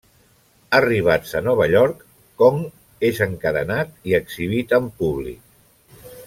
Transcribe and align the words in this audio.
Arribats 0.77 1.33
a 1.39 1.41
Nova 1.47 1.67
York, 1.71 2.01
Kong 2.43 2.57
és 3.11 3.21
encadenat 3.27 3.93
i 4.13 4.17
exhibit 4.23 4.75
en 4.81 4.89
públic. 5.03 6.05